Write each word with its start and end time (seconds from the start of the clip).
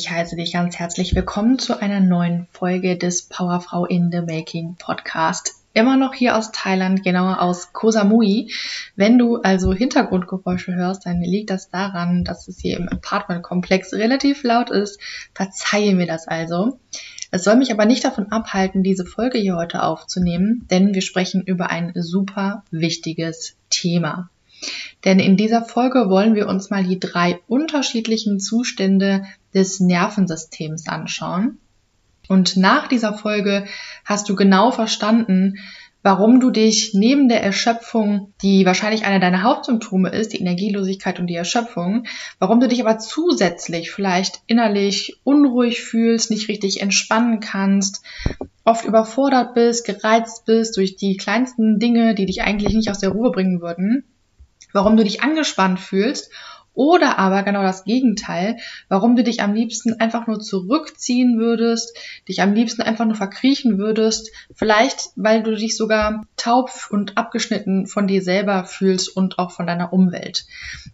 Ich 0.00 0.08
heiße 0.08 0.34
dich 0.34 0.54
ganz 0.54 0.78
herzlich 0.78 1.14
willkommen 1.14 1.58
zu 1.58 1.78
einer 1.78 2.00
neuen 2.00 2.48
Folge 2.52 2.96
des 2.96 3.28
Powerfrau 3.28 3.84
in 3.84 4.10
the 4.10 4.22
Making 4.22 4.76
Podcast. 4.76 5.56
Immer 5.74 5.98
noch 5.98 6.14
hier 6.14 6.38
aus 6.38 6.52
Thailand, 6.52 7.04
genauer 7.04 7.42
aus 7.42 7.74
Koh 7.74 7.90
Samui. 7.90 8.50
Wenn 8.96 9.18
du 9.18 9.42
also 9.42 9.74
Hintergrundgeräusche 9.74 10.74
hörst, 10.74 11.04
dann 11.04 11.20
liegt 11.20 11.50
das 11.50 11.68
daran, 11.68 12.24
dass 12.24 12.48
es 12.48 12.60
hier 12.60 12.78
im 12.78 12.88
Apartmentkomplex 12.88 13.92
relativ 13.92 14.42
laut 14.42 14.70
ist. 14.70 14.98
Verzeihe 15.34 15.94
mir 15.94 16.06
das 16.06 16.26
also. 16.26 16.78
Es 17.30 17.44
soll 17.44 17.56
mich 17.56 17.70
aber 17.70 17.84
nicht 17.84 18.02
davon 18.02 18.32
abhalten, 18.32 18.82
diese 18.82 19.04
Folge 19.04 19.36
hier 19.36 19.56
heute 19.56 19.82
aufzunehmen, 19.82 20.66
denn 20.70 20.94
wir 20.94 21.02
sprechen 21.02 21.42
über 21.42 21.68
ein 21.68 21.92
super 21.94 22.64
wichtiges 22.70 23.54
Thema. 23.68 24.30
Denn 25.04 25.18
in 25.18 25.36
dieser 25.36 25.62
Folge 25.62 26.10
wollen 26.10 26.34
wir 26.34 26.48
uns 26.48 26.70
mal 26.70 26.84
die 26.84 27.00
drei 27.00 27.40
unterschiedlichen 27.48 28.40
Zustände 28.40 29.24
des 29.54 29.80
Nervensystems 29.80 30.88
anschauen. 30.88 31.58
Und 32.28 32.56
nach 32.56 32.86
dieser 32.86 33.14
Folge 33.14 33.66
hast 34.04 34.28
du 34.28 34.36
genau 34.36 34.70
verstanden, 34.70 35.58
warum 36.02 36.40
du 36.40 36.50
dich 36.50 36.94
neben 36.94 37.28
der 37.28 37.42
Erschöpfung, 37.42 38.32
die 38.42 38.64
wahrscheinlich 38.64 39.04
einer 39.04 39.20
deiner 39.20 39.42
Hauptsymptome 39.42 40.10
ist, 40.10 40.32
die 40.32 40.40
Energielosigkeit 40.40 41.18
und 41.18 41.26
die 41.26 41.34
Erschöpfung, 41.34 42.06
warum 42.38 42.60
du 42.60 42.68
dich 42.68 42.80
aber 42.80 42.98
zusätzlich 42.98 43.90
vielleicht 43.90 44.42
innerlich 44.46 45.20
unruhig 45.24 45.82
fühlst, 45.82 46.30
nicht 46.30 46.48
richtig 46.48 46.80
entspannen 46.80 47.40
kannst, 47.40 48.02
oft 48.64 48.84
überfordert 48.84 49.54
bist, 49.54 49.84
gereizt 49.84 50.46
bist 50.46 50.76
durch 50.76 50.96
die 50.96 51.16
kleinsten 51.16 51.78
Dinge, 51.78 52.14
die 52.14 52.26
dich 52.26 52.42
eigentlich 52.42 52.74
nicht 52.74 52.90
aus 52.90 53.00
der 53.00 53.10
Ruhe 53.10 53.30
bringen 53.30 53.60
würden, 53.60 54.04
warum 54.72 54.96
du 54.96 55.04
dich 55.04 55.22
angespannt 55.22 55.80
fühlst 55.80 56.30
oder 56.74 57.18
aber 57.18 57.42
genau 57.42 57.62
das 57.62 57.84
Gegenteil, 57.84 58.56
warum 58.88 59.16
du 59.16 59.24
dich 59.24 59.42
am 59.42 59.54
liebsten 59.54 60.00
einfach 60.00 60.26
nur 60.26 60.40
zurückziehen 60.40 61.38
würdest, 61.38 61.96
dich 62.28 62.42
am 62.42 62.54
liebsten 62.54 62.82
einfach 62.82 63.04
nur 63.04 63.16
verkriechen 63.16 63.76
würdest, 63.76 64.30
vielleicht 64.54 65.10
weil 65.16 65.42
du 65.42 65.54
dich 65.54 65.76
sogar 65.76 66.24
taub 66.36 66.70
und 66.90 67.18
abgeschnitten 67.18 67.86
von 67.86 68.06
dir 68.06 68.22
selber 68.22 68.64
fühlst 68.64 69.14
und 69.14 69.38
auch 69.38 69.50
von 69.50 69.66
deiner 69.66 69.92
Umwelt. 69.92 70.46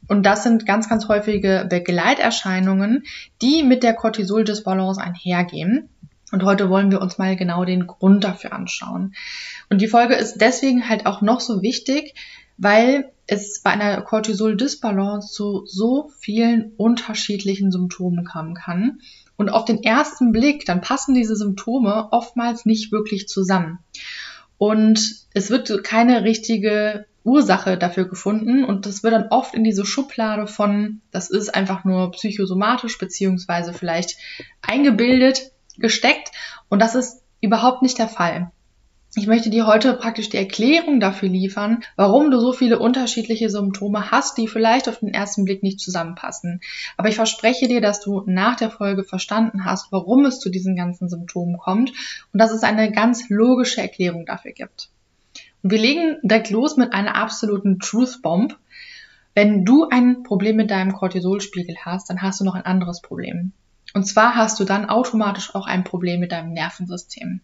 Und 0.08 0.24
das 0.24 0.42
sind 0.42 0.66
ganz, 0.66 0.88
ganz 0.88 1.08
häufige 1.08 1.66
Begleiterscheinungen, 1.69 3.04
die 3.42 3.62
mit 3.62 3.82
der 3.82 3.94
Cortisol-Disbalance 3.94 5.00
einhergehen. 5.00 5.91
Und 6.32 6.42
heute 6.42 6.69
wollen 6.70 6.91
wir 6.91 7.00
uns 7.00 7.19
mal 7.19 7.36
genau 7.36 7.64
den 7.64 7.86
Grund 7.86 8.24
dafür 8.24 8.52
anschauen. 8.52 9.14
Und 9.70 9.80
die 9.80 9.88
Folge 9.88 10.14
ist 10.14 10.38
deswegen 10.38 10.88
halt 10.88 11.06
auch 11.06 11.20
noch 11.20 11.38
so 11.38 11.62
wichtig, 11.62 12.14
weil 12.56 13.12
es 13.27 13.60
bei 13.60 13.70
einer 13.70 14.00
Cortisol-Disbalance 14.02 15.32
zu 15.32 15.64
so 15.66 16.10
vielen 16.19 16.72
unterschiedlichen 16.77 17.72
Symptomen 17.72 18.24
kommen 18.24 18.55
kann. 18.55 19.00
Und 19.36 19.50
auf 19.50 19.64
den 19.64 19.82
ersten 19.82 20.32
Blick, 20.32 20.64
dann 20.64 20.80
passen 20.80 21.14
diese 21.14 21.36
Symptome 21.36 22.08
oftmals 22.12 22.64
nicht 22.64 22.92
wirklich 22.92 23.28
zusammen. 23.28 23.78
Und 24.58 25.27
es 25.34 25.50
wird 25.50 25.84
keine 25.84 26.24
richtige 26.24 27.06
Ursache 27.24 27.77
dafür 27.77 28.08
gefunden 28.08 28.64
und 28.64 28.86
das 28.86 29.02
wird 29.02 29.12
dann 29.12 29.28
oft 29.30 29.52
in 29.52 29.64
diese 29.64 29.84
Schublade 29.84 30.47
von, 30.47 31.00
das 31.10 31.28
ist 31.28 31.54
einfach 31.54 31.84
nur 31.84 32.12
psychosomatisch 32.12 32.98
beziehungsweise 32.98 33.74
vielleicht 33.74 34.16
eingebildet 34.62 35.50
gesteckt 35.77 36.30
und 36.69 36.80
das 36.80 36.94
ist 36.94 37.22
überhaupt 37.41 37.82
nicht 37.82 37.98
der 37.98 38.08
Fall. 38.08 38.52
Ich 39.19 39.27
möchte 39.27 39.48
dir 39.48 39.67
heute 39.67 39.95
praktisch 39.95 40.28
die 40.28 40.36
Erklärung 40.36 41.00
dafür 41.00 41.31
liefern, 41.31 41.83
warum 41.97 42.31
du 42.31 42.39
so 42.39 42.53
viele 42.53 42.78
unterschiedliche 42.78 43.48
Symptome 43.48 44.11
hast, 44.11 44.36
die 44.36 44.47
vielleicht 44.47 44.91
auf 44.91 44.98
den 44.98 45.09
ersten 45.09 45.47
Blick 45.47 45.62
nicht 45.62 45.81
zusammenpassen. 45.81 46.61
Aber 46.98 47.09
ich 47.09 47.14
verspreche 47.14 47.67
dir, 47.67 47.81
dass 47.81 48.03
du 48.03 48.25
nach 48.27 48.56
der 48.56 48.70
Folge 48.70 49.05
verstanden 49.05 49.64
hast, 49.64 49.91
warum 49.91 50.27
es 50.27 50.39
zu 50.39 50.50
diesen 50.50 50.77
ganzen 50.77 51.09
Symptomen 51.09 51.56
kommt 51.56 51.94
und 52.34 52.39
dass 52.39 52.53
es 52.53 52.62
eine 52.62 52.92
ganz 52.92 53.31
logische 53.31 53.81
Erklärung 53.81 54.27
dafür 54.27 54.53
gibt. 54.53 54.91
Und 55.62 55.70
wir 55.70 55.78
legen 55.78 56.19
direkt 56.22 56.50
los 56.50 56.76
mit 56.76 56.93
einer 56.93 57.16
absoluten 57.16 57.78
Truth 57.78 58.21
Bomb. 58.21 58.59
Wenn 59.32 59.65
du 59.65 59.88
ein 59.88 60.25
Problem 60.25 60.56
mit 60.56 60.71
deinem 60.71 60.93
Cortisolspiegel 60.93 61.76
hast, 61.87 62.10
dann 62.10 62.21
hast 62.21 62.41
du 62.41 62.44
noch 62.44 62.55
ein 62.55 62.66
anderes 62.66 63.00
Problem. 63.00 63.53
Und 63.94 64.05
zwar 64.05 64.34
hast 64.34 64.60
du 64.60 64.65
dann 64.65 64.91
automatisch 64.91 65.55
auch 65.55 65.66
ein 65.66 65.84
Problem 65.84 66.21
mit 66.21 66.32
deinem 66.32 66.53
Nervensystem. 66.53 67.41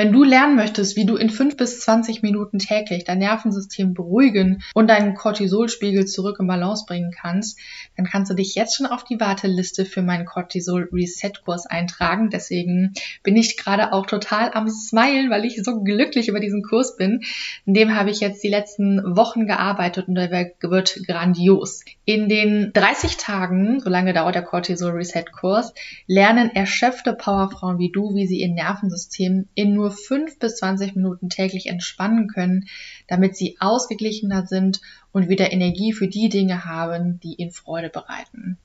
Wenn 0.00 0.12
du 0.12 0.24
lernen 0.24 0.56
möchtest, 0.56 0.96
wie 0.96 1.04
du 1.04 1.16
in 1.16 1.28
5 1.28 1.58
bis 1.58 1.80
20 1.80 2.22
Minuten 2.22 2.58
täglich 2.58 3.04
dein 3.04 3.18
Nervensystem 3.18 3.92
beruhigen 3.92 4.62
und 4.72 4.88
deinen 4.88 5.12
Cortisolspiegel 5.12 6.06
zurück 6.06 6.38
in 6.40 6.46
Balance 6.46 6.86
bringen 6.86 7.10
kannst, 7.10 7.58
dann 7.98 8.06
kannst 8.06 8.30
du 8.30 8.34
dich 8.34 8.54
jetzt 8.54 8.74
schon 8.74 8.86
auf 8.86 9.04
die 9.04 9.20
Warteliste 9.20 9.84
für 9.84 10.00
meinen 10.00 10.24
Cortisol 10.24 10.88
Reset 10.90 11.32
Kurs 11.44 11.66
eintragen. 11.66 12.30
Deswegen 12.30 12.94
bin 13.22 13.36
ich 13.36 13.58
gerade 13.58 13.92
auch 13.92 14.06
total 14.06 14.52
am 14.54 14.70
Smilen, 14.70 15.28
weil 15.28 15.44
ich 15.44 15.62
so 15.62 15.82
glücklich 15.82 16.28
über 16.28 16.40
diesen 16.40 16.62
Kurs 16.62 16.96
bin. 16.96 17.20
In 17.66 17.74
dem 17.74 17.94
habe 17.94 18.08
ich 18.08 18.20
jetzt 18.20 18.42
die 18.42 18.48
letzten 18.48 19.02
Wochen 19.04 19.46
gearbeitet 19.46 20.08
und 20.08 20.14
der 20.14 20.30
wird 20.30 21.06
grandios. 21.06 21.84
In 22.06 22.30
den 22.30 22.72
30 22.72 23.18
Tagen, 23.18 23.80
so 23.80 23.90
lange 23.90 24.14
dauert 24.14 24.34
der 24.34 24.44
Cortisol 24.44 24.92
Reset 24.92 25.26
Kurs, 25.30 25.74
lernen 26.06 26.50
erschöpfte 26.54 27.12
Powerfrauen 27.12 27.78
wie 27.78 27.92
du, 27.92 28.14
wie 28.14 28.26
sie 28.26 28.40
ihr 28.40 28.48
Nervensystem 28.48 29.46
in 29.54 29.74
nur 29.74 29.89
fünf 29.90 30.38
bis 30.38 30.56
zwanzig 30.56 30.94
Minuten 30.94 31.28
täglich 31.28 31.66
entspannen 31.66 32.28
können, 32.28 32.66
damit 33.08 33.36
sie 33.36 33.56
ausgeglichener 33.60 34.46
sind 34.46 34.80
und 35.12 35.28
wieder 35.28 35.52
Energie 35.52 35.92
für 35.92 36.08
die 36.08 36.28
Dinge 36.28 36.64
haben, 36.64 37.20
die 37.20 37.34
ihnen 37.34 37.52
Freude 37.52 37.90
bereiten. 37.90 38.58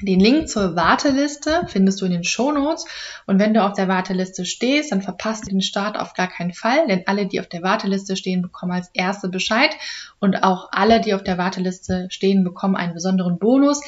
Den 0.00 0.20
Link 0.20 0.48
zur 0.48 0.74
Warteliste 0.74 1.66
findest 1.68 2.00
du 2.00 2.06
in 2.06 2.12
den 2.12 2.24
Shownotes 2.24 2.86
und 3.26 3.38
wenn 3.38 3.52
du 3.52 3.62
auf 3.62 3.74
der 3.74 3.88
Warteliste 3.88 4.46
stehst, 4.46 4.90
dann 4.90 5.02
verpasst 5.02 5.46
du 5.46 5.50
den 5.50 5.60
Start 5.60 5.98
auf 5.98 6.14
gar 6.14 6.28
keinen 6.28 6.54
Fall, 6.54 6.86
denn 6.88 7.06
alle, 7.06 7.26
die 7.26 7.40
auf 7.40 7.48
der 7.48 7.62
Warteliste 7.62 8.16
stehen, 8.16 8.42
bekommen 8.42 8.72
als 8.72 8.90
erste 8.94 9.28
Bescheid 9.28 9.70
und 10.18 10.42
auch 10.42 10.70
alle, 10.72 11.00
die 11.00 11.14
auf 11.14 11.22
der 11.22 11.38
Warteliste 11.38 12.08
stehen, 12.10 12.42
bekommen 12.42 12.74
einen 12.74 12.94
besonderen 12.94 13.38
Bonus, 13.38 13.82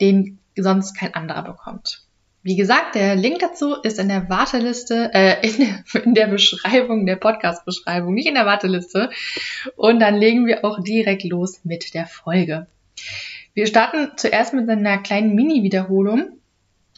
den 0.00 0.38
sonst 0.56 0.94
kein 0.94 1.14
anderer 1.14 1.42
bekommt. 1.42 2.07
Wie 2.48 2.56
gesagt, 2.56 2.94
der 2.94 3.14
Link 3.14 3.40
dazu 3.40 3.74
ist 3.82 3.98
in 3.98 4.08
der 4.08 4.30
Warteliste, 4.30 5.10
äh, 5.12 5.46
in 5.46 5.58
der, 5.58 6.02
in 6.02 6.14
der 6.14 6.28
Beschreibung, 6.28 7.04
der 7.04 7.16
Podcast-Beschreibung, 7.16 8.14
nicht 8.14 8.26
in 8.26 8.36
der 8.36 8.46
Warteliste. 8.46 9.10
Und 9.76 10.00
dann 10.00 10.16
legen 10.16 10.46
wir 10.46 10.64
auch 10.64 10.82
direkt 10.82 11.24
los 11.24 11.60
mit 11.64 11.92
der 11.92 12.06
Folge. 12.06 12.66
Wir 13.52 13.66
starten 13.66 14.12
zuerst 14.16 14.54
mit 14.54 14.66
einer 14.66 14.96
kleinen 14.96 15.34
Mini-Wiederholung 15.34 16.37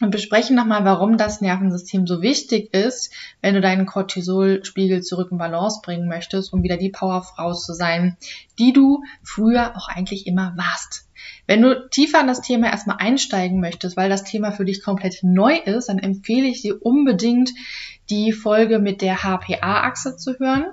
und 0.01 0.11
besprechen 0.11 0.55
nochmal, 0.55 0.83
warum 0.83 1.17
das 1.17 1.41
Nervensystem 1.41 2.07
so 2.07 2.21
wichtig 2.21 2.73
ist, 2.73 3.13
wenn 3.41 3.53
du 3.53 3.61
deinen 3.61 3.85
Cortisolspiegel 3.85 5.01
zurück 5.01 5.29
in 5.31 5.37
Balance 5.37 5.81
bringen 5.83 6.07
möchtest, 6.07 6.51
um 6.51 6.63
wieder 6.63 6.77
die 6.77 6.89
Powerfrau 6.89 7.53
zu 7.53 7.73
sein, 7.73 8.17
die 8.59 8.73
du 8.73 9.03
früher 9.23 9.75
auch 9.77 9.87
eigentlich 9.87 10.27
immer 10.27 10.53
warst. 10.57 11.07
Wenn 11.47 11.61
du 11.61 11.87
tiefer 11.89 12.21
in 12.21 12.27
das 12.27 12.41
Thema 12.41 12.67
erstmal 12.67 12.97
einsteigen 12.99 13.59
möchtest, 13.59 13.95
weil 13.95 14.09
das 14.09 14.23
Thema 14.23 14.51
für 14.51 14.65
dich 14.65 14.83
komplett 14.83 15.19
neu 15.21 15.55
ist, 15.57 15.89
dann 15.89 15.99
empfehle 15.99 16.47
ich 16.47 16.61
dir 16.61 16.83
unbedingt 16.83 17.51
die 18.09 18.31
Folge 18.31 18.79
mit 18.79 19.01
der 19.01 19.23
HPA-Achse 19.23 20.17
zu 20.17 20.37
hören 20.39 20.65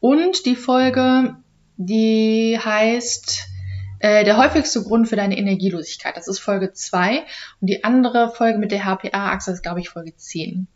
und 0.00 0.46
die 0.46 0.56
Folge, 0.56 1.36
die 1.76 2.58
heißt 2.62 3.53
äh, 4.04 4.22
der 4.22 4.36
häufigste 4.36 4.82
Grund 4.82 5.08
für 5.08 5.16
deine 5.16 5.38
Energielosigkeit. 5.38 6.14
Das 6.14 6.28
ist 6.28 6.38
Folge 6.38 6.74
2 6.74 7.20
und 7.62 7.70
die 7.70 7.84
andere 7.84 8.28
Folge 8.28 8.58
mit 8.58 8.70
der 8.70 8.84
HPA-Achse 8.84 9.50
ist, 9.50 9.62
glaube 9.62 9.80
ich, 9.80 9.88
Folge 9.88 10.14
10. 10.14 10.66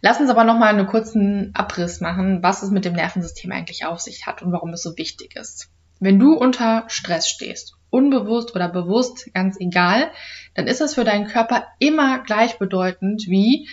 Lass 0.00 0.20
uns 0.20 0.30
aber 0.30 0.44
nochmal 0.44 0.70
einen 0.70 0.86
kurzen 0.86 1.50
Abriss 1.54 2.00
machen, 2.00 2.42
was 2.42 2.62
es 2.62 2.70
mit 2.70 2.86
dem 2.86 2.94
Nervensystem 2.94 3.52
eigentlich 3.52 3.84
auf 3.84 4.00
sich 4.00 4.26
hat 4.26 4.40
und 4.40 4.52
warum 4.52 4.72
es 4.72 4.82
so 4.82 4.96
wichtig 4.96 5.36
ist. 5.36 5.68
Wenn 6.00 6.18
du 6.18 6.32
unter 6.32 6.84
Stress 6.86 7.28
stehst 7.28 7.74
unbewusst 7.90 8.54
oder 8.54 8.70
bewusst, 8.70 9.34
ganz 9.34 9.60
egal, 9.60 10.10
dann 10.54 10.66
ist 10.66 10.80
es 10.80 10.94
für 10.94 11.04
deinen 11.04 11.26
Körper 11.26 11.66
immer 11.78 12.20
gleichbedeutend 12.20 13.26
wie 13.28 13.68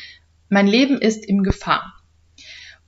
mein 0.50 0.68
Leben 0.68 1.00
ist 1.00 1.26
in 1.26 1.42
Gefahr. 1.42 1.94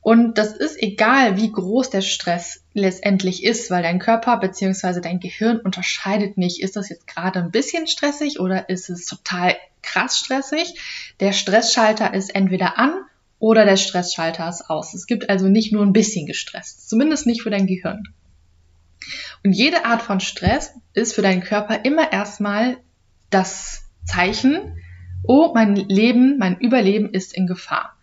Und 0.07 0.37
das 0.37 0.53
ist 0.53 0.81
egal, 0.81 1.35
wie 1.35 1.51
groß 1.51 1.89
der 1.89 1.99
Stress 1.99 2.63
letztendlich 2.73 3.43
ist, 3.43 3.69
weil 3.69 3.83
dein 3.83 3.99
Körper 3.99 4.37
bzw. 4.37 5.01
dein 5.01 5.19
Gehirn 5.19 5.59
unterscheidet 5.59 6.37
nicht, 6.37 6.61
ist 6.61 6.77
das 6.77 6.87
jetzt 6.87 7.07
gerade 7.07 7.39
ein 7.39 7.51
bisschen 7.51 7.87
stressig 7.87 8.39
oder 8.39 8.69
ist 8.69 8.89
es 8.89 9.05
total 9.05 9.57
krass 9.81 10.17
stressig. 10.17 10.75
Der 11.19 11.33
Stressschalter 11.33 12.13
ist 12.13 12.33
entweder 12.33 12.79
an 12.79 12.93
oder 13.39 13.65
der 13.65 13.75
Stressschalter 13.75 14.47
ist 14.47 14.69
aus. 14.69 14.93
Es 14.93 15.07
gibt 15.07 15.29
also 15.29 15.49
nicht 15.49 15.73
nur 15.73 15.85
ein 15.85 15.91
bisschen 15.91 16.25
gestresst, 16.25 16.87
zumindest 16.87 17.27
nicht 17.27 17.41
für 17.41 17.49
dein 17.49 17.67
Gehirn. 17.67 18.07
Und 19.43 19.51
jede 19.51 19.83
Art 19.83 20.01
von 20.01 20.21
Stress 20.21 20.71
ist 20.93 21.15
für 21.15 21.21
deinen 21.21 21.41
Körper 21.43 21.83
immer 21.83 22.13
erstmal 22.13 22.77
das 23.29 23.83
Zeichen, 24.05 24.77
oh, 25.27 25.51
mein 25.53 25.75
Leben, 25.75 26.37
mein 26.37 26.57
Überleben 26.59 27.09
ist 27.09 27.33
in 27.33 27.45
Gefahr. 27.45 27.96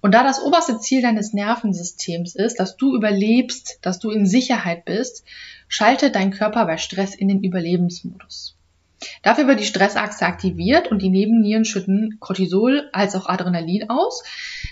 Und 0.00 0.12
da 0.12 0.22
das 0.22 0.42
oberste 0.42 0.78
Ziel 0.78 1.02
deines 1.02 1.32
Nervensystems 1.32 2.34
ist, 2.34 2.58
dass 2.58 2.76
du 2.76 2.94
überlebst, 2.94 3.78
dass 3.82 3.98
du 3.98 4.10
in 4.10 4.26
Sicherheit 4.26 4.84
bist, 4.84 5.24
schaltet 5.68 6.14
dein 6.14 6.30
Körper 6.30 6.66
bei 6.66 6.78
Stress 6.78 7.14
in 7.14 7.28
den 7.28 7.42
Überlebensmodus. 7.42 8.56
Dafür 9.22 9.46
wird 9.46 9.60
die 9.60 9.64
Stressachse 9.64 10.26
aktiviert 10.26 10.90
und 10.90 11.00
die 11.00 11.08
Nebennieren 11.08 11.64
schütten 11.64 12.18
Cortisol 12.20 12.90
als 12.92 13.14
auch 13.14 13.26
Adrenalin 13.28 13.88
aus. 13.88 14.22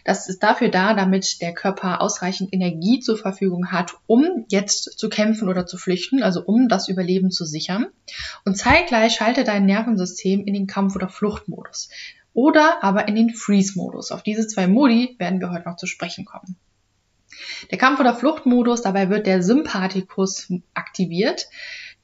Das 0.04 0.28
ist 0.28 0.42
dafür 0.42 0.68
da, 0.68 0.92
damit 0.92 1.40
der 1.40 1.54
Körper 1.54 2.02
ausreichend 2.02 2.52
Energie 2.52 3.00
zur 3.00 3.16
Verfügung 3.16 3.72
hat, 3.72 3.94
um 4.06 4.44
jetzt 4.48 4.98
zu 4.98 5.08
kämpfen 5.08 5.48
oder 5.48 5.66
zu 5.66 5.78
flüchten, 5.78 6.22
also 6.22 6.42
um 6.42 6.68
das 6.68 6.88
Überleben 6.88 7.30
zu 7.30 7.46
sichern. 7.46 7.86
Und 8.44 8.56
zeitgleich 8.56 9.14
schaltet 9.14 9.48
dein 9.48 9.64
Nervensystem 9.64 10.44
in 10.44 10.52
den 10.52 10.66
Kampf- 10.66 10.96
oder 10.96 11.08
Fluchtmodus 11.08 11.88
oder 12.38 12.84
aber 12.84 13.08
in 13.08 13.16
den 13.16 13.34
Freeze-Modus. 13.34 14.12
Auf 14.12 14.22
diese 14.22 14.46
zwei 14.46 14.68
Modi 14.68 15.16
werden 15.18 15.40
wir 15.40 15.50
heute 15.50 15.68
noch 15.68 15.74
zu 15.74 15.88
sprechen 15.88 16.24
kommen. 16.24 16.54
Der 17.72 17.78
Kampf- 17.78 17.98
oder 17.98 18.14
Fluchtmodus, 18.14 18.80
dabei 18.80 19.10
wird 19.10 19.26
der 19.26 19.42
Sympathikus 19.42 20.52
aktiviert. 20.72 21.48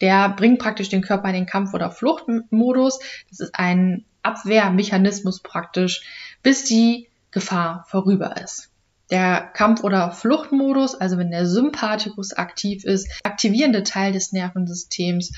Der 0.01 0.29
bringt 0.31 0.59
praktisch 0.59 0.89
den 0.89 1.03
Körper 1.03 1.29
in 1.29 1.35
den 1.35 1.47
Kampf- 1.47 1.73
oder 1.73 1.93
Fluchtmodus. 1.93 2.99
Das 3.31 3.39
ist 3.39 3.55
ein 3.55 4.07
Abwehrmechanismus 4.25 5.39
praktisch, 5.39 6.03
bis 6.43 6.65
die 6.65 7.07
Gefahr 7.31 7.85
vorüber 7.87 8.35
ist. 8.43 8.71
Der 9.13 9.41
Kampf- 9.41 9.85
oder 9.85 10.11
Fluchtmodus, 10.11 10.97
also 10.97 11.17
wenn 11.17 11.31
der 11.31 11.47
Sympathikus 11.47 12.33
aktiv 12.33 12.83
ist, 12.83 13.09
aktivierende 13.23 13.85
Teil 13.85 14.11
des 14.13 14.33
Nervensystems 14.33 15.33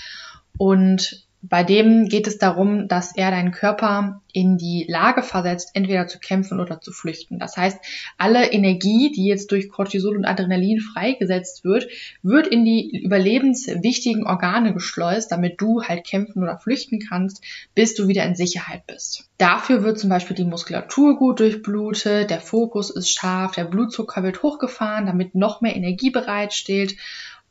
und 0.57 1.26
bei 1.43 1.63
dem 1.63 2.09
geht 2.09 2.27
es 2.27 2.39
darum, 2.39 2.89
dass 2.89 3.15
er 3.17 3.31
deinen 3.31 3.53
Körper 3.53 4.21
in 4.33 4.59
die 4.59 4.85
Lage 4.89 5.23
versetzt, 5.23 5.71
entweder 5.75 6.07
zu 6.07 6.19
kämpfen 6.19 6.61
oder 6.61 6.81
zu 6.81 6.93
flüchten. 6.93 7.39
Das 7.39 7.57
heißt, 7.57 7.79
alle 8.19 8.53
Energie, 8.53 9.13
die 9.15 9.27
jetzt 9.27 9.53
durch 9.53 9.69
Cortisol 9.69 10.17
und 10.17 10.25
Adrenalin 10.25 10.81
freigesetzt 10.81 11.65
wird, 11.65 11.89
wird 12.23 12.47
in 12.47 12.65
die 12.65 13.03
überlebenswichtigen 13.03 14.27
Organe 14.27 14.75
geschleust, 14.75 15.31
damit 15.31 15.61
du 15.61 15.83
halt 15.83 16.05
kämpfen 16.07 16.43
oder 16.43 16.59
flüchten 16.59 16.99
kannst, 16.99 17.43
bis 17.75 17.95
du 17.95 18.09
wieder 18.09 18.25
in 18.25 18.35
Sicherheit 18.35 18.87
bist. 18.87 19.29
Dafür 19.39 19.85
wird 19.85 19.99
zum 19.99 20.11
Beispiel 20.11 20.37
die 20.37 20.45
Muskulatur 20.45 21.17
gut 21.17 21.41
durchblutet, 21.41 22.31
der 22.31 22.41
Fokus 22.41 22.91
ist 22.91 23.11
scharf, 23.11 23.53
der 23.53 23.65
Blutzucker 23.65 24.23
wird 24.23 24.43
hochgefahren, 24.43 25.07
damit 25.07 25.35
noch 25.35 25.61
mehr 25.61 25.77
Energie 25.77 26.11
bereitsteht 26.11 26.97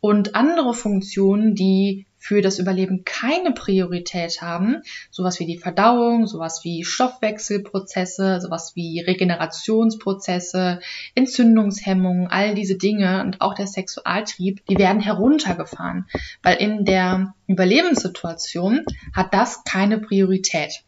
und 0.02 0.36
andere 0.36 0.74
Funktionen, 0.74 1.56
die 1.56 2.06
für 2.26 2.42
das 2.42 2.58
Überleben 2.58 3.04
keine 3.06 3.52
Priorität 3.52 4.42
haben, 4.42 4.82
sowas 5.12 5.40
wie 5.40 5.46
die 5.46 5.60
Verdauung, 5.60 6.26
sowas 6.26 6.62
wie 6.64 6.84
Stoffwechselprozesse, 6.84 8.42
sowas 8.42 8.72
wie 8.74 9.00
Regenerationsprozesse, 9.00 10.80
Entzündungshemmungen, 11.14 12.26
all 12.26 12.56
diese 12.56 12.80
Dinge 12.80 13.22
und 13.22 13.42
auch 13.42 13.54
der 13.54 13.68
Sexualtrieb, 13.68 14.66
die 14.66 14.80
werden 14.80 15.02
heruntergefahren, 15.02 16.08
weil 16.42 16.58
in 16.58 16.84
der 16.84 17.36
Überlebenssituation 17.46 18.86
hat 19.14 19.32
das 19.36 19.64
keine 19.64 20.00
Priorität. 20.00 20.82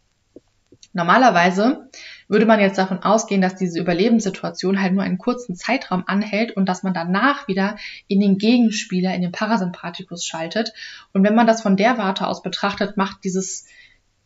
Normalerweise 0.93 1.87
würde 2.27 2.45
man 2.45 2.59
jetzt 2.59 2.77
davon 2.77 3.03
ausgehen, 3.03 3.41
dass 3.41 3.55
diese 3.55 3.79
Überlebenssituation 3.79 4.81
halt 4.81 4.93
nur 4.93 5.03
einen 5.03 5.17
kurzen 5.17 5.55
Zeitraum 5.55 6.03
anhält 6.07 6.55
und 6.57 6.67
dass 6.67 6.83
man 6.83 6.93
danach 6.93 7.47
wieder 7.47 7.77
in 8.07 8.19
den 8.19 8.37
Gegenspieler, 8.37 9.13
in 9.15 9.21
den 9.21 9.31
Parasympathikus 9.31 10.25
schaltet. 10.25 10.73
Und 11.13 11.23
wenn 11.23 11.35
man 11.35 11.47
das 11.47 11.61
von 11.61 11.77
der 11.77 11.97
Warte 11.97 12.27
aus 12.27 12.41
betrachtet, 12.41 12.97
macht 12.97 13.23
dieses 13.23 13.65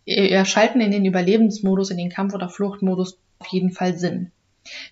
äh, 0.05 0.43
Schalten 0.45 0.81
in 0.81 0.91
den 0.91 1.05
Überlebensmodus, 1.05 1.91
in 1.91 1.97
den 1.97 2.09
Kampf- 2.09 2.33
oder 2.33 2.49
Fluchtmodus 2.49 3.19
auf 3.39 3.47
jeden 3.47 3.71
Fall 3.71 3.97
Sinn. 3.97 4.31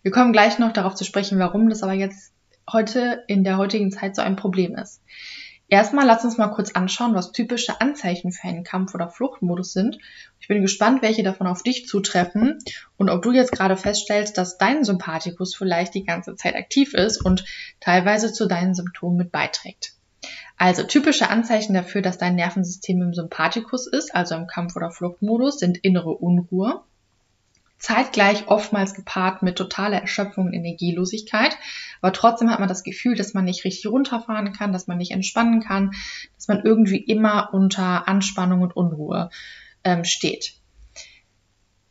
Wir 0.01 0.11
kommen 0.11 0.33
gleich 0.33 0.59
noch 0.59 0.73
darauf 0.73 0.95
zu 0.95 1.03
sprechen, 1.03 1.39
warum 1.39 1.69
das 1.69 1.83
aber 1.83 1.94
jetzt 1.94 2.33
heute 2.71 3.23
in 3.27 3.44
der 3.44 3.57
heutigen 3.57 3.91
Zeit 3.91 4.15
so 4.15 4.21
ein 4.21 4.35
Problem 4.35 4.75
ist. 4.75 5.01
Erstmal 5.69 6.07
lass 6.07 6.25
uns 6.25 6.38
mal 6.38 6.48
kurz 6.48 6.71
anschauen, 6.71 7.13
was 7.13 7.31
typische 7.31 7.80
Anzeichen 7.80 8.31
für 8.31 8.48
einen 8.48 8.63
Kampf- 8.63 8.95
oder 8.95 9.07
Fluchtmodus 9.07 9.71
sind. 9.71 10.00
Ich 10.39 10.48
bin 10.48 10.63
gespannt, 10.63 11.04
welche 11.04 11.21
davon 11.21 11.45
auf 11.45 11.62
dich 11.62 11.88
zutreffen 11.88 12.57
und 12.98 13.10
ob 13.10 13.21
du 13.21 13.31
jetzt 13.31 13.51
gerade 13.51 13.77
feststellst, 13.77 14.38
dass 14.38 14.57
dein 14.57 14.83
Sympathikus 14.83 15.56
vielleicht 15.56 15.94
die 15.94 16.06
ganze 16.06 16.36
Zeit 16.36 16.56
aktiv 16.56 16.95
ist 16.95 17.24
und 17.24 17.45
teilweise 17.80 18.33
zu 18.33 18.48
deinen 18.48 18.74
Symptomen 18.74 19.18
mit 19.18 19.31
beiträgt. 19.31 19.94
Also 20.57 20.83
typische 20.83 21.30
Anzeichen 21.30 21.74
dafür, 21.74 22.01
dass 22.01 22.18
dein 22.18 22.36
Nervensystem 22.36 23.01
im 23.01 23.13
Sympathikus 23.13 23.88
ist, 23.88 24.13
also 24.13 24.36
im 24.36 24.48
Kampf- 24.48 24.75
oder 24.75 24.92
Fluchtmodus, 24.92 25.60
sind 25.60 25.77
innere 25.77 26.10
Unruhe, 26.10 26.83
zeitgleich 27.79 28.47
oftmals 28.47 28.93
gepaart 28.93 29.41
mit 29.41 29.57
totaler 29.57 30.01
Erschöpfung 30.01 30.47
und 30.47 30.53
Energielosigkeit. 30.53 31.57
Aber 32.01 32.13
trotzdem 32.13 32.51
hat 32.51 32.59
man 32.59 32.69
das 32.69 32.83
Gefühl, 32.83 33.15
dass 33.15 33.33
man 33.33 33.45
nicht 33.45 33.63
richtig 33.63 33.87
runterfahren 33.87 34.53
kann, 34.53 34.73
dass 34.73 34.87
man 34.87 34.97
nicht 34.97 35.11
entspannen 35.11 35.61
kann, 35.61 35.91
dass 36.35 36.47
man 36.47 36.61
irgendwie 36.63 36.97
immer 36.97 37.53
unter 37.53 38.07
Anspannung 38.07 38.61
und 38.61 38.75
Unruhe 38.75 39.29
ähm, 39.83 40.03
steht. 40.03 40.58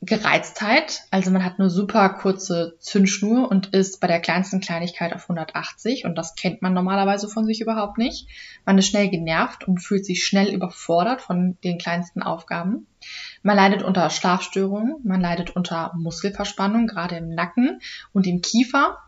Gereiztheit, 0.00 1.02
also 1.10 1.32
man 1.32 1.44
hat 1.44 1.58
eine 1.58 1.70
super 1.70 2.08
kurze 2.10 2.76
Zündschnur 2.78 3.50
und 3.50 3.74
ist 3.74 4.00
bei 4.00 4.06
der 4.06 4.20
kleinsten 4.20 4.60
Kleinigkeit 4.60 5.12
auf 5.12 5.22
180 5.22 6.04
und 6.04 6.16
das 6.16 6.36
kennt 6.36 6.62
man 6.62 6.72
normalerweise 6.72 7.28
von 7.28 7.44
sich 7.44 7.60
überhaupt 7.60 7.98
nicht. 7.98 8.28
Man 8.64 8.78
ist 8.78 8.86
schnell 8.86 9.08
genervt 9.08 9.66
und 9.66 9.80
fühlt 9.80 10.06
sich 10.06 10.24
schnell 10.24 10.54
überfordert 10.54 11.20
von 11.20 11.58
den 11.64 11.78
kleinsten 11.78 12.22
Aufgaben. 12.22 12.86
Man 13.42 13.56
leidet 13.56 13.82
unter 13.82 14.08
Schlafstörungen, 14.08 14.96
man 15.02 15.20
leidet 15.20 15.56
unter 15.56 15.92
Muskelverspannung, 15.96 16.86
gerade 16.86 17.16
im 17.16 17.30
Nacken 17.30 17.80
und 18.12 18.28
im 18.28 18.40
Kiefer 18.40 18.98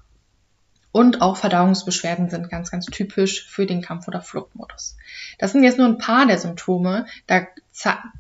und 0.93 1.23
auch 1.23 1.37
Verdauungsbeschwerden 1.37 2.31
sind 2.31 2.51
ganz, 2.51 2.71
ganz 2.71 2.87
typisch 2.87 3.47
für 3.49 3.67
den 3.67 3.83
Kampf- 3.83 4.09
oder 4.09 4.21
Fluchtmodus. 4.21 4.97
Das 5.39 5.53
sind 5.53 5.63
jetzt 5.63 5.79
nur 5.79 5.87
ein 5.87 5.99
paar 5.99 6.27
der 6.27 6.39
Symptome. 6.39 7.07
Da 7.27 7.47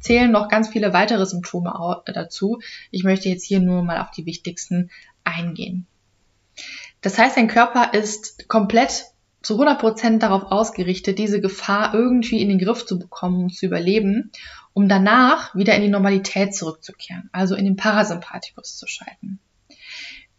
zählen 0.00 0.30
noch 0.30 0.48
ganz 0.48 0.68
viele 0.68 0.92
weitere 0.92 1.26
Symptome 1.26 2.02
dazu. 2.06 2.60
Ich 2.90 3.02
möchte 3.02 3.28
jetzt 3.28 3.44
hier 3.44 3.60
nur 3.60 3.82
mal 3.82 4.00
auf 4.00 4.10
die 4.10 4.26
wichtigsten 4.26 4.90
eingehen. 5.24 5.86
Das 7.00 7.18
heißt, 7.18 7.36
dein 7.36 7.48
Körper 7.48 7.92
ist 7.94 8.48
komplett 8.48 9.06
zu 9.42 9.60
100% 9.60 10.18
darauf 10.18 10.52
ausgerichtet, 10.52 11.18
diese 11.18 11.40
Gefahr 11.40 11.94
irgendwie 11.94 12.42
in 12.42 12.50
den 12.50 12.58
Griff 12.58 12.84
zu 12.84 12.98
bekommen 12.98 13.44
und 13.44 13.54
zu 13.54 13.66
überleben, 13.66 14.30
um 14.74 14.88
danach 14.88 15.54
wieder 15.54 15.74
in 15.74 15.82
die 15.82 15.88
Normalität 15.88 16.54
zurückzukehren, 16.54 17.30
also 17.32 17.54
in 17.54 17.64
den 17.64 17.76
Parasympathikus 17.76 18.76
zu 18.76 18.86
schalten. 18.86 19.40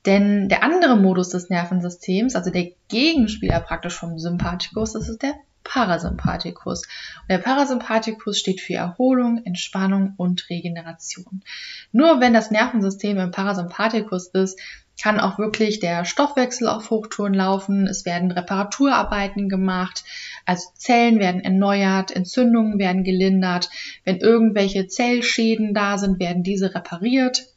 Denn 0.06 0.50
der 0.50 0.64
andere 0.64 0.98
Modus 0.98 1.30
des 1.30 1.50
Nervensystems, 1.50 2.36
also 2.36 2.50
der 2.50 2.72
Gegenspieler 2.88 3.60
praktisch 3.60 3.96
vom 3.96 4.18
Sympathikus, 4.18 4.94
das 4.94 5.10
ist 5.10 5.22
der 5.22 5.36
Parasympathikus. 5.64 6.84
Und 7.22 7.30
der 7.30 7.38
Parasympathikus 7.38 8.40
steht 8.40 8.62
für 8.62 8.74
Erholung, 8.74 9.44
Entspannung 9.46 10.14
und 10.18 10.50
Regeneration. 10.50 11.44
Nur 11.92 12.20
wenn 12.20 12.34
das 12.34 12.50
Nervensystem 12.52 13.18
im 13.20 13.32
Parasympathikus 13.32 14.28
ist, 14.30 14.60
kann 15.02 15.20
auch 15.20 15.40
wirklich 15.40 15.80
der 15.80 16.06
Stoffwechsel 16.06 16.68
auf 16.68 16.90
Hochtouren 16.90 17.34
laufen. 17.34 17.88
Es 17.88 18.06
werden 18.06 18.32
Reparaturarbeiten 18.32 19.50
gemacht, 19.50 20.04
also 20.46 20.70
Zellen 20.76 21.20
werden 21.20 21.42
erneuert, 21.42 22.12
Entzündungen 22.12 22.78
werden 22.78 23.04
gelindert. 23.04 23.70
Wenn 24.04 24.18
irgendwelche 24.18 24.88
Zellschäden 24.88 25.74
da 25.74 25.98
sind, 25.98 26.20
werden 26.20 26.44
diese 26.44 26.76
repariert 26.76 27.51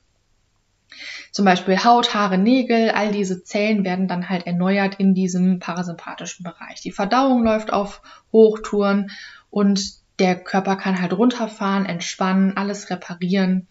zum 1.34 1.44
Beispiel 1.44 1.82
Haut, 1.82 2.14
Haare, 2.14 2.38
Nägel, 2.38 2.90
all 2.90 3.10
diese 3.10 3.42
Zellen 3.42 3.84
werden 3.84 4.06
dann 4.06 4.28
halt 4.28 4.46
erneuert 4.46 4.94
in 5.00 5.14
diesem 5.14 5.58
parasympathischen 5.58 6.44
Bereich. 6.44 6.80
Die 6.80 6.92
Verdauung 6.92 7.42
läuft 7.42 7.72
auf 7.72 8.02
Hochtouren 8.32 9.10
und 9.50 9.82
der 10.20 10.36
Körper 10.36 10.76
kann 10.76 11.02
halt 11.02 11.12
runterfahren, 11.12 11.86
entspannen, 11.86 12.56
alles 12.56 12.88
reparieren 12.88 13.66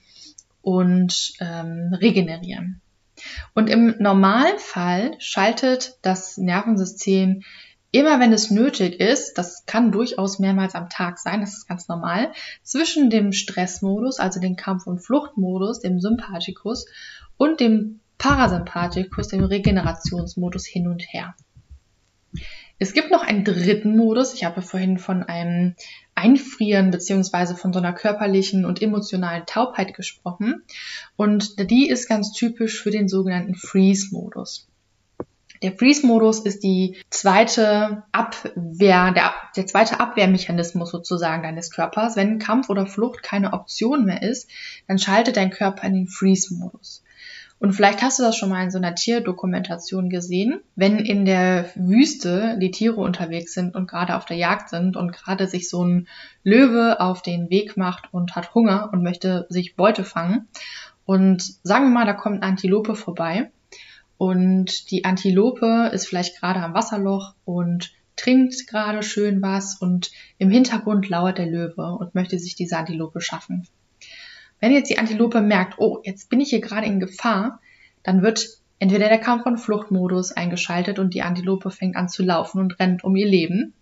und 0.61 1.35
ähm, 1.39 1.93
regenerieren. 1.93 2.81
Und 3.53 3.69
im 3.69 3.95
Normalfall 3.97 5.15
schaltet 5.19 5.99
das 6.01 6.35
Nervensystem 6.35 7.43
immer 7.93 8.19
wenn 8.19 8.33
es 8.33 8.49
nötig 8.49 8.99
ist, 8.99 9.37
das 9.37 9.67
kann 9.67 9.91
durchaus 9.91 10.39
mehrmals 10.39 10.73
am 10.73 10.89
Tag 10.89 11.19
sein, 11.19 11.41
das 11.41 11.53
ist 11.53 11.67
ganz 11.67 11.87
normal, 11.87 12.33
zwischen 12.63 13.11
dem 13.11 13.31
Stressmodus, 13.31 14.19
also 14.19 14.39
dem 14.39 14.55
Kampf- 14.55 14.87
und 14.87 14.99
Fluchtmodus, 14.99 15.79
dem 15.79 16.01
Sympathikus 16.01 16.87
und 17.37 17.59
dem 17.59 17.99
Parasympathikus, 18.17 19.27
dem 19.27 19.43
Regenerationsmodus 19.43 20.65
hin 20.65 20.87
und 20.87 21.01
her. 21.01 21.35
Es 22.79 22.93
gibt 22.93 23.11
noch 23.11 23.23
einen 23.23 23.43
dritten 23.43 23.95
Modus. 23.95 24.33
Ich 24.33 24.43
habe 24.43 24.61
vorhin 24.61 24.97
von 24.97 25.23
einem 25.23 25.75
Einfrieren 26.15 26.91
beziehungsweise 26.91 27.55
von 27.55 27.71
so 27.71 27.79
einer 27.79 27.93
körperlichen 27.93 28.65
und 28.65 28.81
emotionalen 28.81 29.45
Taubheit 29.45 29.93
gesprochen. 29.93 30.63
Und 31.15 31.69
die 31.69 31.87
ist 31.87 32.09
ganz 32.09 32.33
typisch 32.33 32.81
für 32.81 32.91
den 32.91 33.07
sogenannten 33.07 33.55
Freeze-Modus. 33.55 34.67
Der 35.61 35.71
Freeze-Modus 35.71 36.39
ist 36.39 36.63
die 36.63 36.97
zweite 37.09 38.03
Abwehr, 38.11 39.11
der, 39.13 39.33
der 39.55 39.65
zweite 39.65 40.01
Abwehrmechanismus 40.01 40.91
sozusagen 40.91 41.43
deines 41.43 41.71
Körpers. 41.71 42.17
Wenn 42.17 42.37
Kampf 42.37 42.69
oder 42.69 42.85
Flucht 42.85 43.23
keine 43.23 43.53
Option 43.53 44.03
mehr 44.03 44.21
ist, 44.21 44.49
dann 44.87 44.99
schaltet 44.99 45.37
dein 45.37 45.51
Körper 45.51 45.87
in 45.87 45.93
den 45.93 46.07
Freeze-Modus. 46.07 47.02
Und 47.63 47.71
vielleicht 47.71 48.01
hast 48.01 48.19
du 48.19 48.23
das 48.23 48.35
schon 48.35 48.49
mal 48.49 48.61
in 48.61 48.71
so 48.71 48.77
einer 48.77 48.93
Tierdokumentation 48.93 50.09
gesehen, 50.09 50.59
wenn 50.75 50.99
in 50.99 51.23
der 51.23 51.69
Wüste 51.75 52.57
die 52.59 52.71
Tiere 52.71 52.99
unterwegs 52.99 53.53
sind 53.53 53.73
und 53.73 53.89
gerade 53.89 54.17
auf 54.17 54.25
der 54.25 54.35
Jagd 54.35 54.67
sind 54.67 54.97
und 54.97 55.13
gerade 55.13 55.47
sich 55.47 55.69
so 55.69 55.81
ein 55.81 56.09
Löwe 56.43 56.99
auf 56.99 57.21
den 57.21 57.49
Weg 57.49 57.77
macht 57.77 58.13
und 58.13 58.35
hat 58.35 58.53
Hunger 58.53 58.89
und 58.91 59.01
möchte 59.01 59.45
sich 59.47 59.77
Beute 59.77 60.03
fangen. 60.03 60.49
Und 61.05 61.41
sagen 61.63 61.85
wir 61.85 61.91
mal, 61.91 62.05
da 62.05 62.11
kommt 62.11 62.43
eine 62.43 62.51
Antilope 62.51 62.95
vorbei 62.95 63.49
und 64.17 64.91
die 64.91 65.05
Antilope 65.05 65.89
ist 65.93 66.05
vielleicht 66.05 66.41
gerade 66.41 66.59
am 66.59 66.73
Wasserloch 66.73 67.33
und 67.45 67.93
trinkt 68.17 68.67
gerade 68.67 69.03
schön 69.03 69.41
was 69.41 69.77
und 69.77 70.11
im 70.37 70.49
Hintergrund 70.49 71.07
lauert 71.07 71.37
der 71.37 71.47
Löwe 71.47 71.95
und 71.97 72.13
möchte 72.13 72.39
sich 72.39 72.55
diese 72.55 72.75
Antilope 72.75 73.21
schaffen. 73.21 73.69
Wenn 74.63 74.71
jetzt 74.71 74.89
die 74.89 74.97
Antilope 74.97 75.41
merkt, 75.41 75.77
oh, 75.77 75.99
jetzt 76.05 76.29
bin 76.29 76.39
ich 76.39 76.51
hier 76.51 76.61
gerade 76.61 76.87
in 76.87 77.01
Gefahr, 77.01 77.59
dann 78.01 78.21
wird 78.21 78.47
entweder 78.79 79.09
der 79.09 79.17
Kampf- 79.17 79.45
und 79.45 79.57
Fluchtmodus 79.57 80.31
eingeschaltet 80.31 80.99
und 80.99 81.13
die 81.13 81.21
Antilope 81.21 81.69
fängt 81.69 81.97
an 81.97 82.07
zu 82.07 82.23
laufen 82.23 82.61
und 82.61 82.79
rennt 82.79 83.03
um 83.03 83.13
ihr 83.17 83.27
Leben, 83.27 83.73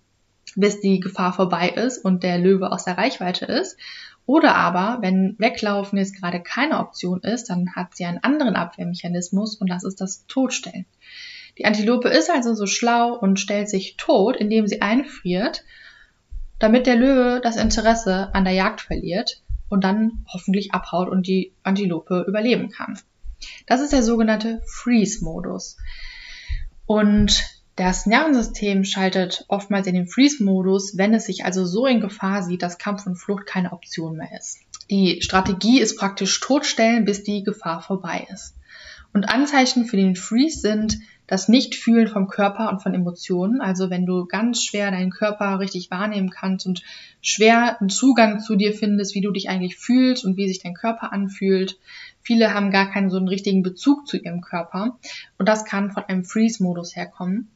bis 0.56 0.82
die 0.82 1.00
Gefahr 1.00 1.34
vorbei 1.34 1.70
ist 1.70 2.04
und 2.04 2.24
der 2.24 2.40
Löwe 2.40 2.72
aus 2.72 2.84
der 2.84 2.98
Reichweite 2.98 3.46
ist. 3.46 3.78
Oder 4.26 4.56
aber, 4.56 5.04
wenn 5.04 5.36
Weglaufen 5.38 6.00
jetzt 6.00 6.20
gerade 6.20 6.42
keine 6.42 6.80
Option 6.80 7.22
ist, 7.22 7.52
dann 7.52 7.76
hat 7.76 7.96
sie 7.96 8.06
einen 8.06 8.24
anderen 8.24 8.56
Abwehrmechanismus 8.56 9.58
und 9.58 9.70
das 9.70 9.84
ist 9.84 10.02
das 10.02 10.26
Todstellen. 10.26 10.88
Die 11.60 11.66
Antilope 11.66 12.10
ist 12.10 12.32
also 12.32 12.56
so 12.56 12.66
schlau 12.66 13.14
und 13.14 13.40
stellt 13.40 13.70
sich 13.70 13.98
tot, 13.98 14.36
indem 14.36 14.66
sie 14.66 14.82
einfriert, 14.82 15.64
damit 16.58 16.88
der 16.88 16.96
Löwe 16.96 17.40
das 17.40 17.56
Interesse 17.56 18.34
an 18.34 18.46
der 18.46 18.54
Jagd 18.54 18.82
verliert 18.82 19.44
und 19.72 19.84
dann 19.84 20.26
hoffentlich 20.28 20.74
abhaut 20.74 21.10
und 21.10 21.26
die 21.28 21.54
Antilope 21.64 22.26
überleben 22.28 22.70
kann. 22.70 23.00
Das 23.66 23.82
ist 23.82 23.94
der 23.94 24.04
sogenannte 24.04 24.62
Freeze-Modus. 24.68 25.78
Und 26.86 27.44
das 27.78 28.06
Nervensystem 28.06 28.84
schaltet 28.84 29.46
oftmals 29.48 29.88
in 29.88 29.96
den 29.96 30.08
Freeze-Modus, 30.08 30.98
wenn 30.98 31.14
es 31.14 31.26
sich 31.26 31.46
also 31.46 31.66
so 31.66 31.86
in 31.86 32.02
Gefahr 32.02 32.44
sieht, 32.44 32.62
dass 32.62 32.78
Kampf 32.78 33.08
und 33.08 33.16
Flucht 33.16 33.46
keine 33.46 33.72
Option 33.72 34.18
mehr 34.18 34.38
ist. 34.38 34.60
Die 34.90 35.22
Strategie 35.22 35.80
ist 35.80 35.98
praktisch 35.98 36.40
totstellen, 36.42 37.06
bis 37.06 37.24
die 37.24 37.44
Gefahr 37.44 37.82
vorbei 37.82 38.28
ist. 38.32 38.56
Und 39.14 39.30
Anzeichen 39.30 39.86
für 39.86 39.98
den 39.98 40.18
Freeze 40.18 40.60
sind 40.60 41.00
das 41.32 41.48
Nichtfühlen 41.48 42.10
vom 42.10 42.28
Körper 42.28 42.70
und 42.70 42.84
von 42.84 42.94
Emotionen. 42.94 43.62
Also 43.62 43.90
wenn 43.90 44.06
du 44.06 44.26
ganz 44.26 44.62
schwer 44.62 44.92
deinen 44.92 45.12
Körper 45.12 45.60
richtig 45.60 45.90
wahrnehmen 45.90 46.30
kannst 46.30 46.66
und 46.66 46.84
schwer 47.22 47.80
einen 47.80 47.90
Zugang 47.90 48.42
zu 48.42 48.58
dir 48.58 48.74
findest, 48.74 49.16
wie 49.16 49.22
du 49.22 49.32
dich 49.32 49.48
eigentlich 49.48 49.78
fühlst 49.78 50.26
und 50.26 50.36
wie 50.36 50.50
sich 50.50 50.62
dein 50.62 50.74
Körper 50.74 51.14
anfühlt. 51.14 51.80
Viele 52.22 52.54
haben 52.54 52.70
gar 52.70 52.92
keinen 52.92 53.10
so 53.10 53.16
einen 53.16 53.30
richtigen 53.30 53.64
Bezug 53.64 54.10
zu 54.10 54.18
ihrem 54.18 54.42
Körper. 54.42 55.00
Und 55.38 55.48
das 55.48 55.64
kann 55.64 55.92
von 55.92 56.04
einem 56.04 56.26
Freeze-Modus 56.26 56.98
herkommen. 56.98 57.48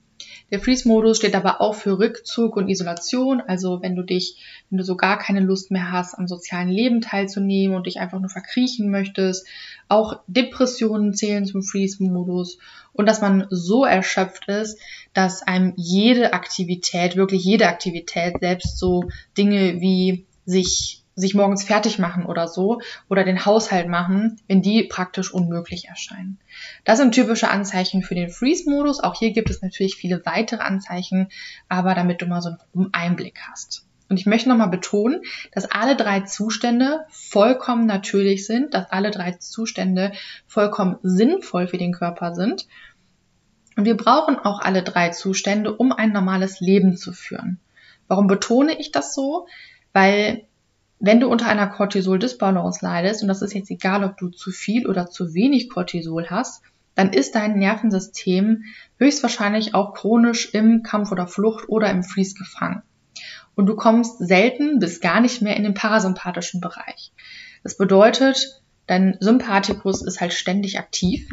Der 0.52 0.60
Freeze-Modus 0.60 1.18
steht 1.18 1.36
aber 1.36 1.62
auch 1.62 1.76
für 1.76 1.98
Rückzug 1.98 2.56
und 2.56 2.70
Isolation. 2.70 3.42
Also 3.42 3.82
wenn 3.82 3.96
du 3.96 4.04
dich, 4.04 4.38
wenn 4.70 4.78
du 4.78 4.84
so 4.84 4.96
gar 4.96 5.18
keine 5.18 5.40
Lust 5.40 5.72
mehr 5.72 5.92
hast, 5.92 6.16
am 6.16 6.28
sozialen 6.28 6.70
Leben 6.70 7.02
teilzunehmen 7.02 7.76
und 7.76 7.88
dich 7.88 8.00
einfach 8.00 8.20
nur 8.20 8.30
verkriechen 8.30 8.92
möchtest. 8.92 9.48
Auch 9.88 10.22
Depressionen 10.28 11.14
zählen 11.14 11.46
zum 11.46 11.64
Freeze-Modus. 11.64 12.60
Und 12.94 13.08
dass 13.08 13.22
man 13.22 13.48
so 13.50 13.86
erschöpft 13.86 14.48
ist, 14.48 14.80
dass 15.14 15.42
einem 15.42 15.74
jede 15.76 16.34
Aktivität, 16.34 17.16
wirklich 17.16 17.44
jede 17.44 17.68
Aktivität, 17.68 18.36
selbst 18.40 18.78
so 18.78 19.10
Dinge 19.38 19.82
wie 19.82 20.26
sich 20.46 21.02
sich 21.16 21.34
morgens 21.34 21.64
fertig 21.64 21.98
machen 21.98 22.26
oder 22.26 22.48
so 22.48 22.82
oder 23.10 23.24
den 23.24 23.46
Haushalt 23.46 23.88
machen, 23.88 24.40
wenn 24.48 24.62
die 24.62 24.84
praktisch 24.84 25.34
unmöglich 25.34 25.88
erscheinen. 25.88 26.40
Das 26.84 26.98
sind 27.00 27.14
typische 27.14 27.50
Anzeichen 27.50 28.04
für 28.04 28.16
den 28.16 28.30
Freeze-Modus. 28.30 29.00
Auch 29.00 29.18
hier 29.18 29.32
gibt 29.32 29.50
es 29.50 29.62
natürlich 29.62 29.96
viele 29.96 30.26
weitere 30.26 30.62
Anzeichen, 30.62 31.30
aber 31.70 31.96
damit 31.96 32.22
du 32.22 32.26
mal 32.26 32.42
so 32.42 32.56
einen 32.76 32.94
Einblick 32.94 33.40
hast. 33.50 33.86
Und 34.08 34.20
ich 34.20 34.26
möchte 34.26 34.50
nochmal 34.50 34.70
betonen, 34.70 35.22
dass 35.52 35.66
alle 35.72 35.96
drei 35.96 36.22
Zustände 36.22 37.06
vollkommen 37.10 37.88
natürlich 37.88 38.46
sind, 38.46 38.74
dass 38.74 38.92
alle 38.92 39.10
drei 39.10 39.32
Zustände 39.32 40.12
vollkommen 40.46 40.98
sinnvoll 41.02 41.68
für 41.68 41.78
den 41.78 41.94
Körper 41.94 42.36
sind. 42.36 42.68
Und 43.76 43.86
wir 43.86 43.98
brauchen 43.98 44.38
auch 44.38 44.60
alle 44.60 44.84
drei 44.84 45.10
Zustände, 45.10 45.76
um 45.76 45.92
ein 45.92 46.12
normales 46.12 46.60
Leben 46.60 46.98
zu 46.98 47.14
führen. 47.14 47.60
Warum 48.08 48.28
betone 48.28 48.80
ich 48.80 48.92
das 48.92 49.16
so? 49.16 49.48
Weil 49.92 50.46
wenn 51.00 51.20
du 51.20 51.28
unter 51.28 51.48
einer 51.48 51.68
Cortisol-Disbalance 51.68 52.84
leidest, 52.84 53.22
und 53.22 53.28
das 53.28 53.42
ist 53.42 53.54
jetzt 53.54 53.70
egal, 53.70 54.04
ob 54.04 54.18
du 54.18 54.30
zu 54.30 54.52
viel 54.52 54.88
oder 54.88 55.08
zu 55.08 55.34
wenig 55.34 55.70
Cortisol 55.70 56.28
hast, 56.30 56.64
dann 56.96 57.12
ist 57.12 57.36
dein 57.36 57.60
Nervensystem 57.60 58.64
höchstwahrscheinlich 58.98 59.76
auch 59.76 59.94
chronisch 59.94 60.54
im 60.54 60.82
Kampf 60.82 61.12
oder 61.12 61.28
Flucht 61.28 61.68
oder 61.68 61.92
im 61.92 62.04
Freeze 62.04 62.36
gefangen. 62.36 62.82
Und 63.56 63.68
du 63.68 63.76
kommst 63.76 64.20
selten 64.20 64.80
bis 64.80 65.02
gar 65.02 65.20
nicht 65.20 65.42
mehr 65.42 65.58
in 65.58 65.64
den 65.64 65.74
parasympathischen 65.74 66.62
Bereich. 66.62 67.12
Das 67.64 67.78
bedeutet, 67.78 68.62
dein 68.88 69.18
Sympathikus 69.20 70.02
ist 70.02 70.22
halt 70.22 70.34
ständig 70.34 70.80
aktiv 70.80 71.28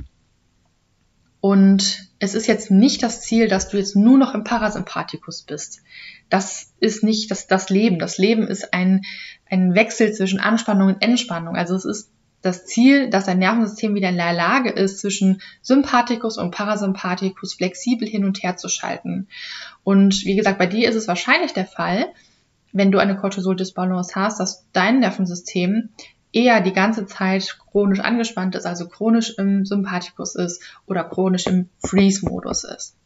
und 1.43 2.07
es 2.21 2.37
ist 2.37 2.47
jetzt 2.47 2.71
nicht 2.71 3.03
das 3.03 3.21
Ziel, 3.21 3.49
dass 3.49 3.69
du 3.69 3.77
jetzt 3.77 3.97
nur 3.97 4.17
noch 4.17 4.33
im 4.33 4.45
Parasympathikus 4.45 5.43
bist. 5.43 5.83
Das 6.31 6.73
ist 6.79 7.03
nicht 7.03 7.33
das, 7.33 7.49
das 7.49 7.69
Leben. 7.69 7.99
Das 7.99 8.17
Leben 8.17 8.47
ist 8.47 8.73
ein, 8.73 9.03
ein 9.51 9.75
Wechsel 9.75 10.13
zwischen 10.13 10.39
Anspannung 10.39 10.87
und 10.87 11.03
Entspannung. 11.03 11.57
Also 11.57 11.75
es 11.75 11.85
ist 11.85 12.11
das 12.43 12.65
Ziel, 12.65 13.11
dass 13.11 13.25
dein 13.25 13.41
Nervensystem 13.41 13.97
wieder 13.97 14.11
in 14.11 14.19
der 14.19 14.33
Lage 14.33 14.71
ist, 14.71 15.01
zwischen 15.01 15.43
Sympathikus 15.63 16.39
und 16.39 16.53
Parasympathikus 16.53 17.55
flexibel 17.55 18.07
hin 18.07 18.25
und 18.25 18.41
her 18.45 18.57
zu 18.57 18.69
schalten. 18.69 19.27
Und 19.83 20.25
wie 20.25 20.37
gesagt, 20.37 20.59
bei 20.59 20.67
dir 20.67 20.89
ist 20.89 20.95
es 20.95 21.09
wahrscheinlich 21.09 21.55
der 21.55 21.67
Fall, 21.67 22.07
wenn 22.73 22.93
du 22.93 23.01
eine 23.01 23.17
Cortisol-Disbalance 23.17 24.15
hast, 24.15 24.39
dass 24.39 24.65
dein 24.73 25.01
Nervensystem 25.01 25.89
eher 26.33 26.61
die 26.61 26.73
ganze 26.73 27.07
Zeit 27.07 27.59
chronisch 27.71 28.01
angespannt 28.01 28.55
ist, 28.55 28.67
also 28.67 28.89
chronisch 28.89 29.35
im 29.39 29.65
Sympathikus 29.65 30.35
ist 30.35 30.63
oder 30.87 31.05
chronisch 31.05 31.47
im 31.47 31.69
Freeze-Modus 31.79 32.65
ist. 32.65 32.97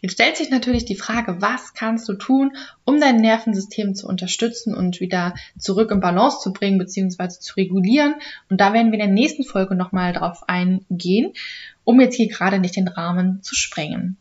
Jetzt 0.00 0.12
stellt 0.12 0.36
sich 0.36 0.50
natürlich 0.50 0.84
die 0.84 0.94
Frage, 0.94 1.42
was 1.42 1.74
kannst 1.74 2.08
du 2.08 2.14
tun, 2.14 2.56
um 2.84 3.00
dein 3.00 3.16
Nervensystem 3.16 3.94
zu 3.94 4.06
unterstützen 4.06 4.74
und 4.74 5.00
wieder 5.00 5.34
zurück 5.58 5.90
in 5.90 6.00
Balance 6.00 6.38
zu 6.40 6.52
bringen 6.52 6.78
bzw. 6.78 7.28
zu 7.40 7.54
regulieren. 7.56 8.14
Und 8.48 8.60
da 8.60 8.72
werden 8.72 8.92
wir 8.92 9.00
in 9.00 9.06
der 9.06 9.14
nächsten 9.14 9.44
Folge 9.44 9.74
nochmal 9.74 10.12
drauf 10.12 10.48
eingehen, 10.48 11.32
um 11.82 12.00
jetzt 12.00 12.14
hier 12.14 12.28
gerade 12.28 12.60
nicht 12.60 12.76
den 12.76 12.88
Rahmen 12.88 13.42
zu 13.42 13.56
sprengen. 13.56 14.16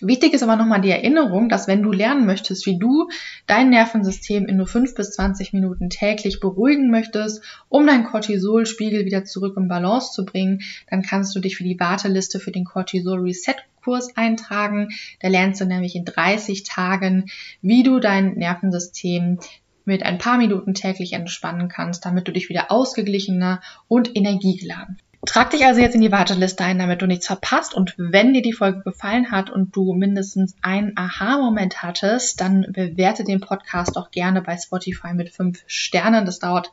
Wichtig 0.00 0.32
ist 0.32 0.42
aber 0.42 0.56
nochmal 0.56 0.80
die 0.80 0.90
Erinnerung, 0.90 1.48
dass 1.48 1.68
wenn 1.68 1.82
du 1.82 1.92
lernen 1.92 2.24
möchtest, 2.24 2.64
wie 2.64 2.78
du 2.78 3.08
dein 3.46 3.68
Nervensystem 3.68 4.46
in 4.46 4.56
nur 4.56 4.66
5 4.66 4.94
bis 4.94 5.12
20 5.12 5.52
Minuten 5.52 5.90
täglich 5.90 6.40
beruhigen 6.40 6.90
möchtest, 6.90 7.42
um 7.68 7.86
deinen 7.86 8.04
Cortisolspiegel 8.04 9.04
wieder 9.04 9.24
zurück 9.24 9.56
in 9.58 9.68
Balance 9.68 10.12
zu 10.12 10.24
bringen, 10.24 10.62
dann 10.88 11.02
kannst 11.02 11.36
du 11.36 11.40
dich 11.40 11.56
für 11.56 11.64
die 11.64 11.78
Warteliste 11.78 12.40
für 12.40 12.50
den 12.50 12.64
Cortisol 12.64 13.20
Reset 13.20 13.56
Kurs 13.82 14.16
eintragen. 14.16 14.88
Da 15.20 15.28
lernst 15.28 15.60
du 15.60 15.64
nämlich 15.64 15.94
in 15.94 16.04
30 16.04 16.64
Tagen, 16.64 17.30
wie 17.62 17.82
du 17.82 17.98
dein 17.98 18.34
Nervensystem 18.34 19.38
mit 19.84 20.02
ein 20.02 20.18
paar 20.18 20.38
Minuten 20.38 20.74
täglich 20.74 21.14
entspannen 21.14 21.68
kannst, 21.68 22.04
damit 22.04 22.28
du 22.28 22.32
dich 22.32 22.48
wieder 22.48 22.70
ausgeglichener 22.70 23.60
und 23.88 24.16
energiegeladen 24.16 24.98
Trag 25.26 25.50
dich 25.50 25.66
also 25.66 25.80
jetzt 25.80 25.94
in 25.94 26.00
die 26.00 26.12
Warteliste 26.12 26.64
ein, 26.64 26.78
damit 26.78 27.02
du 27.02 27.06
nichts 27.06 27.26
verpasst. 27.26 27.74
Und 27.74 27.94
wenn 27.98 28.32
dir 28.32 28.40
die 28.40 28.54
Folge 28.54 28.80
gefallen 28.80 29.30
hat 29.30 29.50
und 29.50 29.76
du 29.76 29.92
mindestens 29.92 30.54
einen 30.62 30.96
Aha-Moment 30.96 31.82
hattest, 31.82 32.40
dann 32.40 32.66
bewerte 32.72 33.24
den 33.24 33.40
Podcast 33.40 33.96
doch 33.96 34.10
gerne 34.10 34.40
bei 34.40 34.56
Spotify 34.56 35.12
mit 35.12 35.28
fünf 35.28 35.62
Sternen. 35.66 36.24
Das 36.24 36.38
dauert 36.38 36.70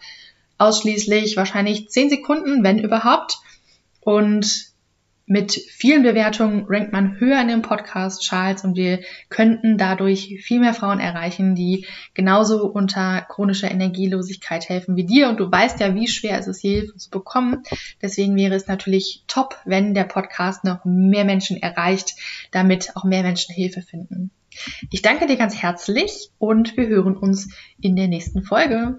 ausschließlich 0.58 1.36
wahrscheinlich 1.36 1.90
zehn 1.90 2.10
Sekunden, 2.10 2.64
wenn 2.64 2.80
überhaupt. 2.80 3.38
Und 4.00 4.72
mit 5.30 5.52
vielen 5.52 6.04
Bewertungen 6.04 6.66
rankt 6.70 6.94
man 6.94 7.20
höher 7.20 7.42
in 7.42 7.50
dem 7.50 7.62
Podcast 7.62 8.22
Charles 8.22 8.64
und 8.64 8.78
wir 8.78 9.02
könnten 9.28 9.78
dadurch 9.78 10.40
viel 10.42 10.62
mehr 10.62 10.74
Frauen 10.74 11.02
erreichen, 11.02 11.54
die 11.54 11.86
genauso 12.14 12.66
unter 12.66 13.26
chronischer 13.28 13.70
Energielosigkeit 13.70 14.70
helfen 14.70 14.96
wie 14.96 15.06
dir. 15.06 15.28
Und 15.28 15.42
du 15.42 15.52
weißt 15.52 15.82
ja, 15.82 15.94
wie 15.94 16.08
schwer 16.08 16.40
es 16.40 16.48
ist, 16.48 16.62
Hilfe 16.62 16.96
zu 16.96 17.10
bekommen. 17.10 17.64
Deswegen 18.02 18.38
wäre 18.38 18.56
es 18.56 18.68
natürlich 18.68 19.24
top, 19.28 19.58
wenn 19.66 19.94
der 19.94 20.06
Podcast 20.06 20.64
noch 20.64 20.86
mehr 20.86 21.26
Menschen 21.26 21.62
erreicht, 21.62 22.16
damit 22.52 22.96
auch 22.96 23.04
mehr 23.04 23.22
Menschen 23.22 23.54
Hilfe 23.54 23.82
finden. 23.82 24.32
Ich 24.92 25.02
danke 25.02 25.28
dir 25.28 25.36
ganz 25.36 25.62
herzlich 25.62 26.30
und 26.40 26.78
wir 26.78 26.88
hören 26.88 27.18
uns 27.18 27.50
in 27.82 27.98
der 27.98 28.08
nächsten 28.08 28.44
Folge. 28.44 28.96